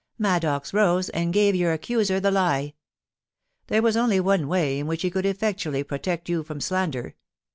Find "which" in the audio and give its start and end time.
4.87-5.03